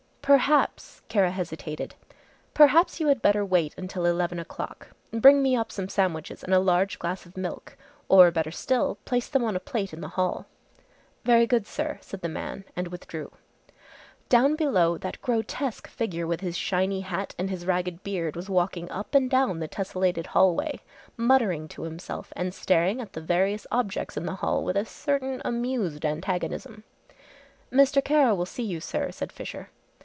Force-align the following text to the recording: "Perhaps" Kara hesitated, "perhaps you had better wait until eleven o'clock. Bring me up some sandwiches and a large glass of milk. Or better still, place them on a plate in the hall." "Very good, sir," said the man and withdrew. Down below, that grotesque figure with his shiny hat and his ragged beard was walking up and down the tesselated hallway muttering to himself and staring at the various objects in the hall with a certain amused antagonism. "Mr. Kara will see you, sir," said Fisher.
"Perhaps" 0.23 1.01
Kara 1.09 1.31
hesitated, 1.31 1.95
"perhaps 2.53 2.99
you 2.99 3.07
had 3.07 3.23
better 3.23 3.43
wait 3.43 3.73
until 3.75 4.05
eleven 4.05 4.39
o'clock. 4.39 4.89
Bring 5.11 5.41
me 5.41 5.55
up 5.57 5.71
some 5.71 5.89
sandwiches 5.89 6.43
and 6.43 6.53
a 6.53 6.59
large 6.59 6.99
glass 6.99 7.25
of 7.25 7.35
milk. 7.35 7.75
Or 8.07 8.29
better 8.29 8.51
still, 8.51 8.99
place 9.03 9.27
them 9.27 9.43
on 9.43 9.55
a 9.55 9.59
plate 9.59 9.93
in 9.93 9.99
the 9.99 10.09
hall." 10.09 10.45
"Very 11.25 11.47
good, 11.47 11.65
sir," 11.65 11.97
said 12.01 12.21
the 12.21 12.29
man 12.29 12.63
and 12.75 12.89
withdrew. 12.89 13.31
Down 14.29 14.55
below, 14.55 14.95
that 14.99 15.19
grotesque 15.23 15.87
figure 15.87 16.27
with 16.27 16.41
his 16.41 16.55
shiny 16.55 17.01
hat 17.01 17.33
and 17.39 17.49
his 17.49 17.65
ragged 17.65 18.03
beard 18.03 18.35
was 18.35 18.49
walking 18.49 18.91
up 18.91 19.15
and 19.15 19.27
down 19.27 19.59
the 19.59 19.67
tesselated 19.67 20.27
hallway 20.27 20.81
muttering 21.17 21.67
to 21.69 21.81
himself 21.81 22.31
and 22.35 22.53
staring 22.53 23.01
at 23.01 23.13
the 23.13 23.21
various 23.21 23.65
objects 23.71 24.15
in 24.15 24.27
the 24.27 24.35
hall 24.35 24.63
with 24.63 24.77
a 24.77 24.85
certain 24.85 25.41
amused 25.43 26.05
antagonism. 26.05 26.83
"Mr. 27.71 28.01
Kara 28.03 28.35
will 28.35 28.45
see 28.45 28.63
you, 28.63 28.79
sir," 28.79 29.09
said 29.11 29.31
Fisher. 29.31 29.71